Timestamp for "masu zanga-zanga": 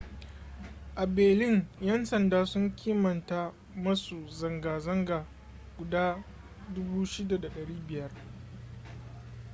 3.75-5.25